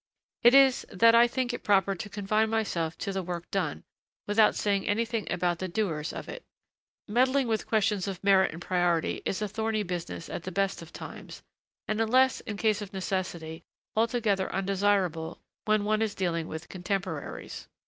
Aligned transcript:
It 0.41 0.55
is 0.55 0.83
that 0.91 1.13
I 1.13 1.27
think 1.27 1.53
it 1.53 1.63
proper 1.63 1.93
to 1.93 2.09
confine 2.09 2.49
myself 2.49 2.97
to 2.97 3.13
the 3.13 3.21
work 3.21 3.51
done, 3.51 3.83
without 4.25 4.55
saying 4.55 4.87
anything 4.87 5.31
about 5.31 5.59
the 5.59 5.67
doers 5.67 6.11
of 6.11 6.27
it. 6.27 6.43
Meddling 7.07 7.47
with 7.47 7.67
questions 7.67 8.07
of 8.07 8.23
merit 8.23 8.51
and 8.51 8.59
priority 8.59 9.21
is 9.25 9.43
a 9.43 9.47
thorny 9.47 9.83
business 9.83 10.27
at 10.27 10.41
the 10.41 10.51
best 10.51 10.81
of 10.81 10.91
times, 10.91 11.43
and 11.87 12.01
unless 12.01 12.39
in 12.39 12.57
case 12.57 12.81
of 12.81 12.93
necessity, 12.93 13.61
altogether 13.95 14.51
undesirable 14.51 15.39
when 15.65 15.83
one 15.85 16.01
is 16.01 16.15
dealing 16.15 16.47
with 16.47 16.67
contemporaries. 16.67 17.67